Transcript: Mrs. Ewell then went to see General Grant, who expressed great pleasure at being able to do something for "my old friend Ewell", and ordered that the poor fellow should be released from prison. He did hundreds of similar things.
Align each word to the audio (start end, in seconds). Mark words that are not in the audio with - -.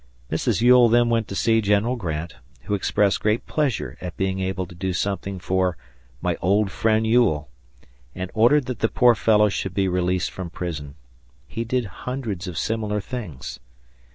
Mrs. 0.31 0.61
Ewell 0.63 0.89
then 0.89 1.09
went 1.11 1.27
to 1.27 1.35
see 1.35 1.61
General 1.61 1.95
Grant, 1.95 2.37
who 2.63 2.73
expressed 2.73 3.19
great 3.19 3.45
pleasure 3.45 3.99
at 4.01 4.17
being 4.17 4.39
able 4.39 4.65
to 4.65 4.73
do 4.73 4.93
something 4.93 5.37
for 5.37 5.77
"my 6.23 6.35
old 6.41 6.71
friend 6.71 7.05
Ewell", 7.05 7.49
and 8.15 8.31
ordered 8.33 8.65
that 8.65 8.79
the 8.79 8.89
poor 8.89 9.13
fellow 9.13 9.47
should 9.47 9.75
be 9.75 9.87
released 9.87 10.31
from 10.31 10.49
prison. 10.49 10.95
He 11.47 11.63
did 11.63 11.85
hundreds 11.85 12.47
of 12.47 12.57
similar 12.57 12.99
things. 12.99 13.59